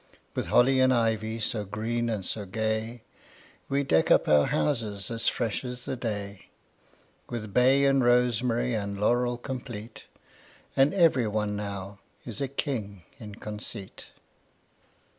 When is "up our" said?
4.09-4.47